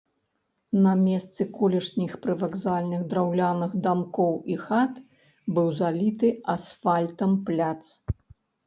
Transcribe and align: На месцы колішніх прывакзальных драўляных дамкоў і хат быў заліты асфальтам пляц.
На 0.85 0.93
месцы 1.01 1.45
колішніх 1.57 2.15
прывакзальных 2.23 3.03
драўляных 3.13 3.71
дамкоў 3.89 4.33
і 4.55 4.59
хат 4.65 4.93
быў 5.59 5.71
заліты 5.83 6.35
асфальтам 6.57 7.43
пляц. 7.51 7.79